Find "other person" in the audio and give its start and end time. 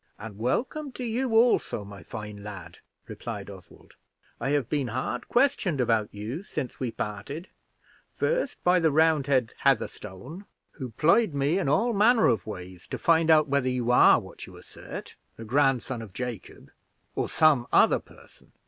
17.71-18.53